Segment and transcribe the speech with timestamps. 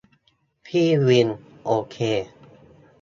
[0.65, 1.29] พี่วิน:
[1.65, 1.97] โอเค